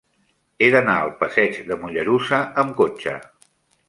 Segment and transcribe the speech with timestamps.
[0.61, 3.15] He d'anar al passeig de Mollerussa amb cotxe.